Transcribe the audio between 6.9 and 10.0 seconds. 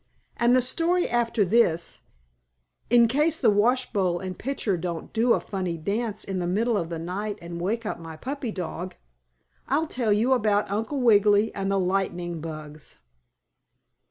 night and wake up my puppy dog, I'll